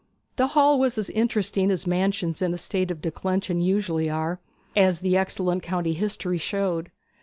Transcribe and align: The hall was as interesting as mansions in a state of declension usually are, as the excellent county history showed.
The 0.37 0.47
hall 0.57 0.79
was 0.79 0.97
as 0.97 1.11
interesting 1.11 1.69
as 1.69 1.85
mansions 1.85 2.41
in 2.41 2.55
a 2.55 2.57
state 2.57 2.89
of 2.89 3.03
declension 3.03 3.61
usually 3.61 4.09
are, 4.09 4.39
as 4.75 5.01
the 5.01 5.15
excellent 5.15 5.61
county 5.61 5.93
history 5.93 6.39
showed. 6.39 6.89